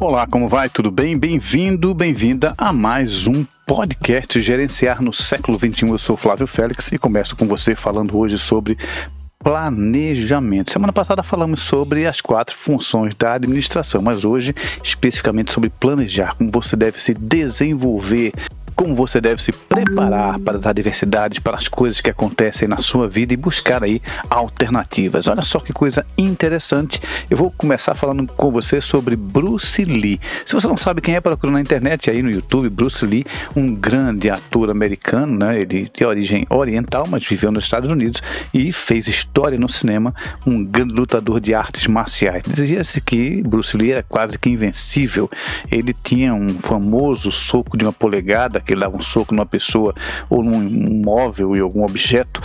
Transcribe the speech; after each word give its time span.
Olá, 0.00 0.28
como 0.28 0.46
vai? 0.46 0.68
Tudo 0.68 0.92
bem? 0.92 1.18
Bem-vindo, 1.18 1.92
bem-vinda 1.92 2.54
a 2.56 2.72
mais 2.72 3.26
um 3.26 3.44
podcast 3.66 4.40
Gerenciar 4.40 5.02
no 5.02 5.12
século 5.12 5.58
XXI. 5.58 5.88
Eu 5.88 5.98
sou 5.98 6.16
Flávio 6.16 6.46
Félix 6.46 6.92
e 6.92 6.98
começo 6.98 7.34
com 7.34 7.46
você 7.48 7.74
falando 7.74 8.16
hoje 8.16 8.38
sobre 8.38 8.78
planejamento. 9.40 10.70
Semana 10.70 10.92
passada 10.92 11.24
falamos 11.24 11.60
sobre 11.60 12.06
as 12.06 12.20
quatro 12.20 12.54
funções 12.54 13.12
da 13.16 13.34
administração, 13.34 14.00
mas 14.00 14.24
hoje 14.24 14.54
especificamente 14.84 15.52
sobre 15.52 15.68
planejar, 15.68 16.36
como 16.36 16.48
você 16.48 16.76
deve 16.76 17.02
se 17.02 17.12
desenvolver 17.12 18.32
como 18.78 18.94
você 18.94 19.20
deve 19.20 19.42
se 19.42 19.50
preparar 19.50 20.38
para 20.38 20.56
as 20.56 20.64
adversidades, 20.64 21.40
para 21.40 21.56
as 21.56 21.66
coisas 21.66 22.00
que 22.00 22.08
acontecem 22.08 22.68
na 22.68 22.78
sua 22.78 23.08
vida 23.08 23.34
e 23.34 23.36
buscar 23.36 23.82
aí 23.82 24.00
alternativas. 24.30 25.26
Olha 25.26 25.42
só 25.42 25.58
que 25.58 25.72
coisa 25.72 26.06
interessante. 26.16 27.02
Eu 27.28 27.36
vou 27.36 27.50
começar 27.50 27.96
falando 27.96 28.32
com 28.34 28.52
você 28.52 28.80
sobre 28.80 29.16
Bruce 29.16 29.84
Lee. 29.84 30.20
Se 30.46 30.54
você 30.54 30.68
não 30.68 30.76
sabe 30.76 31.00
quem 31.00 31.16
é, 31.16 31.20
procura 31.20 31.52
na 31.52 31.60
internet 31.60 32.08
aí 32.08 32.22
no 32.22 32.30
YouTube, 32.30 32.70
Bruce 32.70 33.04
Lee, 33.04 33.26
um 33.56 33.74
grande 33.74 34.30
ator 34.30 34.70
americano, 34.70 35.36
né? 35.36 35.60
Ele 35.60 35.90
de 35.92 36.04
origem 36.04 36.46
oriental, 36.48 37.04
mas 37.08 37.26
viveu 37.26 37.50
nos 37.50 37.64
Estados 37.64 37.90
Unidos 37.90 38.22
e 38.54 38.70
fez 38.70 39.08
história 39.08 39.58
no 39.58 39.68
cinema, 39.68 40.14
um 40.46 40.64
grande 40.64 40.94
lutador 40.94 41.40
de 41.40 41.52
artes 41.52 41.88
marciais. 41.88 42.44
Dizia-se 42.46 43.00
que 43.00 43.42
Bruce 43.42 43.76
Lee 43.76 43.90
era 43.90 44.04
quase 44.04 44.38
que 44.38 44.48
invencível. 44.48 45.28
Ele 45.68 45.92
tinha 45.92 46.32
um 46.32 46.50
famoso 46.50 47.32
soco 47.32 47.76
de 47.76 47.84
uma 47.84 47.92
polegada 47.92 48.67
que 48.68 48.74
ele 48.74 48.82
dava 48.82 48.96
um 48.96 49.00
soco 49.00 49.34
numa 49.34 49.46
pessoa 49.46 49.94
ou 50.28 50.44
num 50.44 51.02
móvel 51.02 51.56
e 51.56 51.60
algum 51.60 51.82
objeto 51.82 52.40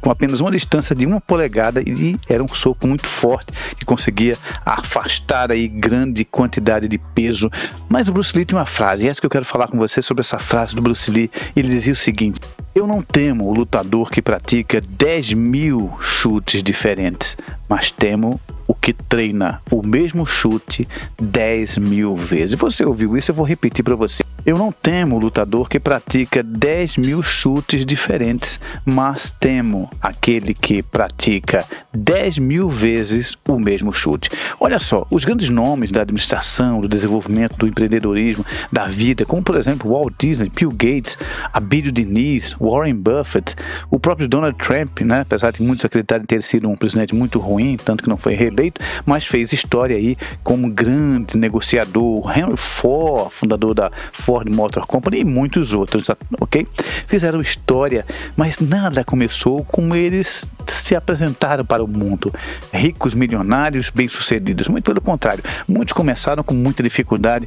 com 0.00 0.10
apenas 0.10 0.40
uma 0.40 0.52
distância 0.52 0.94
de 0.94 1.04
uma 1.04 1.20
polegada 1.20 1.82
e 1.82 2.16
era 2.28 2.42
um 2.42 2.48
soco 2.48 2.86
muito 2.86 3.06
forte 3.06 3.52
que 3.76 3.84
conseguia 3.84 4.38
afastar 4.64 5.50
aí 5.50 5.66
grande 5.66 6.24
quantidade 6.24 6.86
de 6.86 6.98
peso. 6.98 7.50
Mas 7.88 8.08
o 8.08 8.12
Bruce 8.12 8.36
Lee 8.36 8.44
tem 8.44 8.56
uma 8.56 8.66
frase, 8.66 9.04
e 9.04 9.08
é 9.08 9.10
essa 9.10 9.20
que 9.20 9.26
eu 9.26 9.30
quero 9.30 9.44
falar 9.44 9.68
com 9.68 9.76
você 9.76 10.00
sobre 10.00 10.20
essa 10.20 10.38
frase 10.38 10.74
do 10.76 10.82
Bruce 10.82 11.10
Lee. 11.10 11.30
Ele 11.56 11.68
dizia 11.68 11.92
o 11.92 11.96
seguinte: 11.96 12.40
Eu 12.74 12.86
não 12.86 13.02
temo 13.02 13.48
o 13.48 13.54
lutador 13.54 14.10
que 14.10 14.22
pratica 14.22 14.80
10 14.80 15.34
mil 15.34 15.92
chutes 16.00 16.62
diferentes, 16.62 17.36
mas 17.68 17.90
temo 17.90 18.40
o 18.66 18.74
que 18.74 18.92
treina 18.92 19.60
o 19.70 19.86
mesmo 19.86 20.24
chute 20.24 20.88
10 21.20 21.78
mil 21.78 22.14
vezes. 22.14 22.58
Você 22.58 22.84
ouviu 22.84 23.16
isso? 23.16 23.30
Eu 23.30 23.34
vou 23.34 23.44
repetir 23.44 23.84
para 23.84 23.96
você. 23.96 24.22
Eu 24.46 24.58
não 24.58 24.70
temo 24.70 25.16
o 25.16 25.18
lutador 25.18 25.70
que 25.70 25.80
pratica 25.80 26.42
10 26.42 26.98
mil 26.98 27.22
chutes 27.22 27.82
diferentes, 27.86 28.60
mas 28.84 29.30
temo 29.30 29.88
aquele 30.02 30.52
que 30.52 30.82
pratica 30.82 31.64
10 31.94 32.38
mil 32.40 32.68
vezes 32.68 33.38
o 33.48 33.58
mesmo 33.58 33.90
chute. 33.90 34.28
Olha 34.60 34.78
só, 34.78 35.06
os 35.10 35.24
grandes 35.24 35.48
nomes 35.48 35.90
da 35.90 36.02
administração, 36.02 36.82
do 36.82 36.88
desenvolvimento, 36.88 37.56
do 37.56 37.66
empreendedorismo, 37.66 38.44
da 38.70 38.86
vida, 38.86 39.24
como 39.24 39.42
por 39.42 39.56
exemplo 39.56 39.90
Walt 39.90 40.12
Disney, 40.18 40.50
Bill 40.54 40.70
Gates, 40.72 41.16
Abílio 41.50 41.90
Diniz, 41.90 42.54
Warren 42.60 42.96
Buffett, 42.96 43.56
o 43.90 43.98
próprio 43.98 44.28
Donald 44.28 44.58
Trump, 44.58 45.00
né? 45.00 45.20
apesar 45.20 45.52
de 45.52 45.62
muitos 45.62 45.86
acreditarem 45.86 46.26
ter 46.26 46.42
sido 46.42 46.68
um 46.68 46.76
presidente 46.76 47.14
muito 47.14 47.38
ruim, 47.38 47.78
tanto 47.82 48.02
que 48.02 48.10
não 48.10 48.18
foi 48.18 48.34
reeleito, 48.34 48.78
mas 49.06 49.26
fez 49.26 49.54
história 49.54 49.96
aí 49.96 50.18
como 50.42 50.68
grande 50.68 51.38
negociador. 51.38 52.30
Henry 52.36 52.58
Ford, 52.58 53.32
fundador 53.32 53.72
da 53.74 53.90
Ford 54.12 54.33
Ford 54.34 54.52
Motor 54.52 54.84
Company 54.84 55.20
e 55.20 55.24
muitos 55.24 55.74
outros, 55.74 56.10
ok? 56.40 56.66
Fizeram 57.06 57.40
história, 57.40 58.04
mas 58.36 58.58
nada 58.58 59.04
começou 59.04 59.64
como 59.64 59.94
eles 59.94 60.48
se 60.66 60.96
apresentaram 60.96 61.64
para 61.64 61.84
o 61.84 61.86
mundo. 61.86 62.34
Ricos, 62.72 63.14
milionários, 63.14 63.90
bem-sucedidos. 63.90 64.66
Muito 64.66 64.86
pelo 64.86 65.00
contrário, 65.00 65.44
muitos 65.68 65.92
começaram 65.92 66.42
com 66.42 66.52
muita 66.52 66.82
dificuldade, 66.82 67.46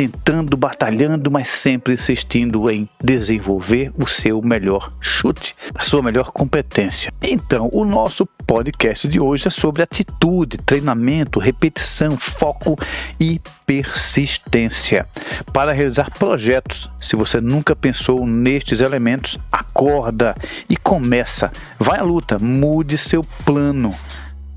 tentando, 0.00 0.56
batalhando, 0.56 1.30
mas 1.30 1.48
sempre 1.48 1.92
insistindo 1.92 2.70
em 2.70 2.88
desenvolver 3.04 3.92
o 3.98 4.06
seu 4.08 4.40
melhor 4.40 4.90
chute, 4.98 5.54
a 5.74 5.82
sua 5.82 6.02
melhor 6.02 6.32
competência. 6.32 7.12
Então, 7.20 7.68
o 7.70 7.84
nosso 7.84 8.24
podcast 8.46 9.06
de 9.06 9.20
hoje 9.20 9.48
é 9.48 9.50
sobre 9.50 9.82
atitude, 9.82 10.56
treinamento, 10.56 11.38
repetição, 11.38 12.12
foco 12.12 12.78
e 13.20 13.38
persistência. 13.66 15.06
Para 15.52 15.74
realizar 15.74 16.10
projetos, 16.18 16.88
se 16.98 17.14
você 17.14 17.38
nunca 17.38 17.76
pensou 17.76 18.26
nestes 18.26 18.80
elementos, 18.80 19.38
acorda 19.52 20.34
e 20.66 20.78
começa. 20.78 21.52
Vai 21.78 21.98
à 21.98 22.02
luta, 22.02 22.38
mude 22.40 22.96
seu 22.96 23.22
plano. 23.44 23.94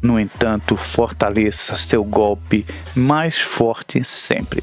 No 0.03 0.19
entanto, 0.19 0.75
fortaleça 0.75 1.77
seu 1.77 2.03
golpe 2.03 2.65
mais 2.93 3.39
forte 3.39 4.03
sempre. 4.03 4.61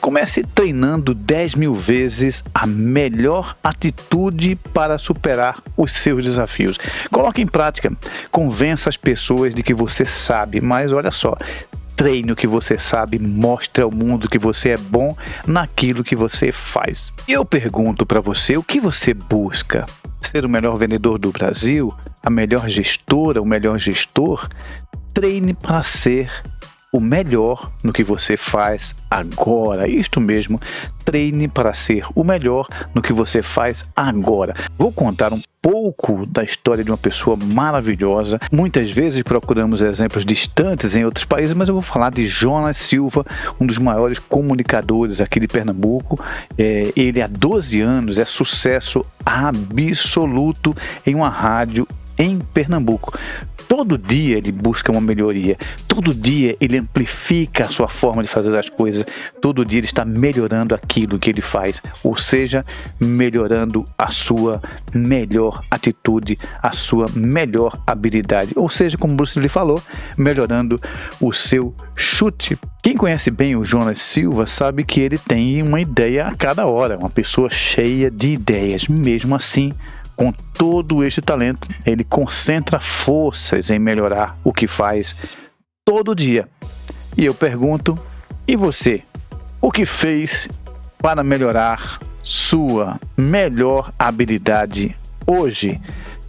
Comece 0.00 0.42
treinando 0.42 1.14
10 1.14 1.54
mil 1.54 1.76
vezes 1.76 2.42
a 2.52 2.66
melhor 2.66 3.56
atitude 3.62 4.56
para 4.74 4.98
superar 4.98 5.62
os 5.76 5.92
seus 5.92 6.24
desafios. 6.24 6.76
Coloque 7.08 7.40
em 7.40 7.46
prática, 7.46 7.96
convença 8.32 8.88
as 8.88 8.96
pessoas 8.96 9.54
de 9.54 9.62
que 9.62 9.72
você 9.72 10.04
sabe, 10.04 10.60
mas 10.60 10.92
olha 10.92 11.12
só, 11.12 11.36
treine 11.94 12.32
o 12.32 12.36
que 12.36 12.48
você 12.48 12.76
sabe, 12.76 13.16
mostre 13.16 13.84
ao 13.84 13.92
mundo 13.92 14.28
que 14.28 14.38
você 14.40 14.70
é 14.70 14.76
bom 14.76 15.16
naquilo 15.46 16.02
que 16.02 16.16
você 16.16 16.50
faz. 16.50 17.12
Eu 17.28 17.44
pergunto 17.44 18.04
para 18.04 18.20
você, 18.20 18.56
o 18.56 18.62
que 18.64 18.80
você 18.80 19.14
busca? 19.14 19.86
Ser 20.30 20.44
o 20.44 20.48
melhor 20.48 20.78
vendedor 20.78 21.18
do 21.18 21.32
Brasil? 21.32 21.92
A 22.22 22.30
melhor 22.30 22.68
gestora, 22.68 23.42
o 23.42 23.44
melhor 23.44 23.80
gestor? 23.80 24.48
Treine 25.12 25.54
para 25.54 25.82
ser 25.82 26.30
o 26.92 27.00
melhor 27.00 27.70
no 27.82 27.92
que 27.92 28.02
você 28.02 28.36
faz 28.36 28.94
agora. 29.10 29.88
Isto 29.88 30.20
mesmo, 30.20 30.60
treine 31.04 31.48
para 31.48 31.72
ser 31.72 32.04
o 32.14 32.24
melhor 32.24 32.68
no 32.94 33.02
que 33.02 33.12
você 33.12 33.42
faz 33.42 33.84
agora. 33.94 34.54
Vou 34.76 34.92
contar 34.92 35.32
um 35.32 35.40
pouco 35.62 36.26
da 36.26 36.42
história 36.42 36.82
de 36.82 36.90
uma 36.90 36.96
pessoa 36.96 37.36
maravilhosa. 37.36 38.40
Muitas 38.50 38.90
vezes 38.90 39.22
procuramos 39.22 39.82
exemplos 39.82 40.24
distantes 40.24 40.96
em 40.96 41.04
outros 41.04 41.24
países, 41.24 41.54
mas 41.54 41.68
eu 41.68 41.74
vou 41.74 41.82
falar 41.82 42.10
de 42.10 42.26
Jonas 42.26 42.76
Silva, 42.76 43.24
um 43.60 43.66
dos 43.66 43.78
maiores 43.78 44.18
comunicadores 44.18 45.20
aqui 45.20 45.38
de 45.38 45.46
Pernambuco. 45.46 46.18
É, 46.58 46.92
ele 46.96 47.20
há 47.22 47.26
12 47.26 47.80
anos 47.80 48.18
é 48.18 48.24
sucesso 48.24 49.04
absoluto 49.24 50.74
em 51.06 51.14
uma 51.14 51.28
rádio 51.28 51.86
em 52.20 52.38
Pernambuco. 52.38 53.18
Todo 53.66 53.96
dia 53.96 54.36
ele 54.36 54.52
busca 54.52 54.92
uma 54.92 55.00
melhoria, 55.00 55.56
todo 55.86 56.12
dia 56.12 56.56
ele 56.60 56.76
amplifica 56.76 57.64
a 57.64 57.68
sua 57.68 57.88
forma 57.88 58.22
de 58.22 58.28
fazer 58.28 58.54
as 58.56 58.68
coisas, 58.68 59.06
todo 59.40 59.64
dia 59.64 59.78
ele 59.78 59.86
está 59.86 60.04
melhorando 60.04 60.74
aquilo 60.74 61.18
que 61.18 61.30
ele 61.30 61.40
faz, 61.40 61.80
ou 62.02 62.18
seja, 62.18 62.64
melhorando 62.98 63.84
a 63.96 64.10
sua 64.10 64.60
melhor 64.92 65.62
atitude, 65.70 66.36
a 66.60 66.72
sua 66.72 67.06
melhor 67.14 67.80
habilidade, 67.86 68.52
ou 68.56 68.68
seja, 68.68 68.98
como 68.98 69.14
Bruce 69.14 69.38
Lee 69.38 69.48
falou, 69.48 69.80
melhorando 70.18 70.76
o 71.20 71.32
seu 71.32 71.72
chute. 71.94 72.58
Quem 72.82 72.96
conhece 72.96 73.30
bem 73.30 73.54
o 73.54 73.64
Jonas 73.64 73.98
Silva 73.98 74.48
sabe 74.48 74.82
que 74.84 75.00
ele 75.00 75.16
tem 75.16 75.62
uma 75.62 75.80
ideia 75.80 76.26
a 76.26 76.34
cada 76.34 76.66
hora, 76.66 76.98
uma 76.98 77.10
pessoa 77.10 77.48
cheia 77.48 78.10
de 78.10 78.32
ideias, 78.32 78.88
mesmo 78.88 79.36
assim 79.36 79.72
com 80.20 80.32
todo 80.32 81.02
este 81.02 81.22
talento, 81.22 81.66
ele 81.86 82.04
concentra 82.04 82.78
forças 82.78 83.70
em 83.70 83.78
melhorar 83.78 84.38
o 84.44 84.52
que 84.52 84.66
faz 84.66 85.16
todo 85.82 86.14
dia. 86.14 86.46
E 87.16 87.24
eu 87.24 87.32
pergunto: 87.32 87.98
e 88.46 88.54
você? 88.54 89.02
O 89.62 89.70
que 89.70 89.86
fez 89.86 90.46
para 90.98 91.24
melhorar 91.24 91.98
sua 92.22 93.00
melhor 93.16 93.94
habilidade 93.98 94.94
hoje? 95.30 95.80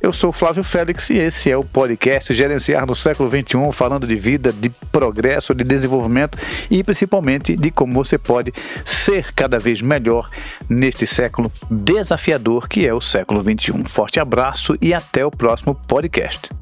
Eu 0.01 0.11
sou 0.11 0.31
Flávio 0.31 0.63
Félix 0.63 1.09
e 1.09 1.17
esse 1.17 1.51
é 1.51 1.57
o 1.57 1.63
podcast 1.63 2.33
Gerenciar 2.33 2.85
no 2.85 2.95
século 2.95 3.29
XXI, 3.29 3.71
falando 3.71 4.07
de 4.07 4.15
vida, 4.15 4.51
de 4.51 4.69
progresso, 4.91 5.53
de 5.53 5.63
desenvolvimento 5.63 6.37
e 6.69 6.83
principalmente 6.83 7.55
de 7.55 7.69
como 7.69 7.93
você 7.93 8.17
pode 8.17 8.51
ser 8.83 9.31
cada 9.33 9.59
vez 9.59 9.81
melhor 9.81 10.29
neste 10.67 11.05
século 11.05 11.51
desafiador 11.69 12.67
que 12.67 12.85
é 12.87 12.93
o 12.93 13.01
século 13.01 13.41
XXI. 13.41 13.83
Forte 13.85 14.19
abraço 14.19 14.75
e 14.81 14.93
até 14.93 15.25
o 15.25 15.31
próximo 15.31 15.75
podcast. 15.87 16.60